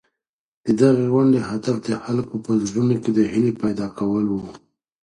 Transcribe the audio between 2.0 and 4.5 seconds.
خلکو په زړونو کي د هیلې پیدا کول وو.